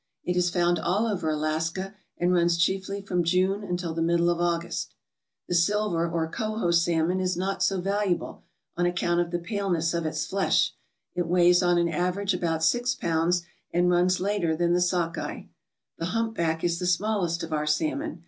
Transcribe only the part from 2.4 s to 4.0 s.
chiefly from June until